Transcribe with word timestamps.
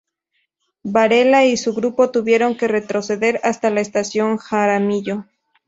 Varela 0.81 1.45
y 1.45 1.57
su 1.57 1.75
grupo 1.75 2.09
tuvieron 2.09 2.57
que 2.57 2.67
retroceder 2.67 3.39
hasta 3.43 3.69
la 3.69 3.81
estación 3.81 4.37
Jaramillo. 4.37 5.25